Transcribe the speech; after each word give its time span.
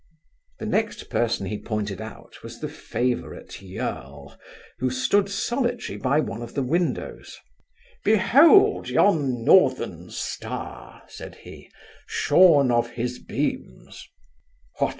The 0.57 0.65
next 0.65 1.11
person 1.11 1.45
he 1.45 1.59
pointed 1.59 2.01
out, 2.01 2.41
was 2.41 2.59
the 2.59 2.67
favourite 2.67 3.61
yearl; 3.61 4.35
who 4.79 4.89
stood 4.89 5.29
solitary 5.29 5.95
by 5.99 6.19
one 6.19 6.41
of 6.41 6.55
the 6.55 6.63
windows 6.63 7.37
'Behold 8.03 8.89
yon 8.89 9.43
northern 9.43 10.09
star 10.09 11.03
(said 11.07 11.35
he) 11.45 11.69
shorn 12.07 12.71
of 12.71 12.89
his 12.97 13.19
beams' 13.19 14.09
'What! 14.79 14.89